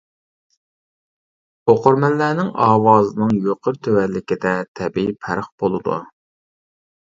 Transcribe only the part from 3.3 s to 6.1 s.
يۇقىرى تۆۋەنلىكىدە تەبىئىي پەرق بولىدۇ.